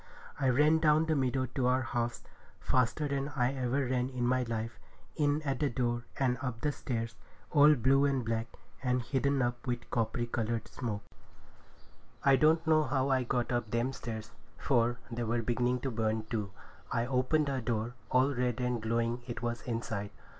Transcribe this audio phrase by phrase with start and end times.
[0.39, 2.23] I ran down the meadow to our house
[2.59, 4.79] faster than I ever ran in my life,
[5.15, 7.13] in at the door, and up the stairs,
[7.51, 8.47] all blue and black,
[8.81, 11.03] and hidden up with coppery coloured smoke.
[12.25, 16.23] I don't know how I got up them stairs, for they were beginning to burn
[16.31, 16.49] too.
[16.91, 20.09] I opened her door—all red and glowing it was inside!